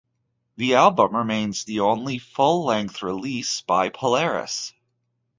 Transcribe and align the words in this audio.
The 0.55 0.73
album 0.73 1.15
remains 1.15 1.63
the 1.63 1.81
only 1.81 2.17
full-length 2.17 3.03
release 3.03 3.61
by 3.61 3.89
Polaris. 3.89 4.73